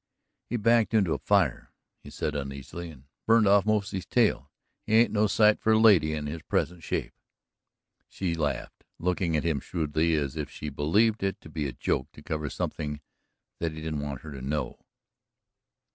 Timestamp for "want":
14.01-14.21